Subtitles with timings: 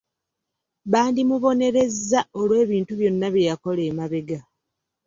[0.91, 4.39] Bandimubonerezza olw'ebintu byonna bye yakola emabega.